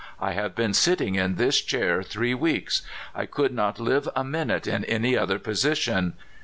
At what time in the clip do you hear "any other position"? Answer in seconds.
4.85-6.13